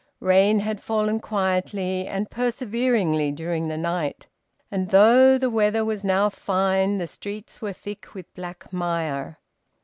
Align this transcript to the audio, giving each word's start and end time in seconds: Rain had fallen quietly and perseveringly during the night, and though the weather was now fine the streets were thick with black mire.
Rain 0.19 0.61
had 0.61 0.81
fallen 0.81 1.19
quietly 1.19 2.07
and 2.07 2.31
perseveringly 2.31 3.31
during 3.31 3.67
the 3.67 3.77
night, 3.77 4.25
and 4.71 4.89
though 4.89 5.37
the 5.37 5.51
weather 5.51 5.85
was 5.85 6.03
now 6.03 6.27
fine 6.27 6.97
the 6.97 7.05
streets 7.05 7.61
were 7.61 7.71
thick 7.73 8.15
with 8.15 8.33
black 8.33 8.73
mire. 8.73 9.37